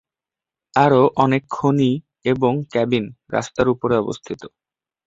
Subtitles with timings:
[0.73, 1.91] আরও অনেক খনি
[2.25, 3.05] এবং কেবিন
[3.31, 4.41] রাস্তার উপরে অবস্থিত।